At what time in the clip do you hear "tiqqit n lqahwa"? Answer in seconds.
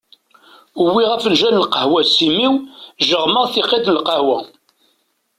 3.53-4.39